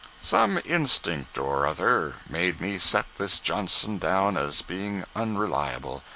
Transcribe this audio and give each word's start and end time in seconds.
Some 0.23 0.59
instinct 0.65 1.37
or 1.37 1.67
other 1.67 2.15
made 2.27 2.59
me 2.59 2.79
set 2.79 3.05
this 3.19 3.37
Johnson 3.37 3.99
down 3.99 4.35
as 4.35 4.63
being 4.63 5.03
unreliable. 5.15 6.01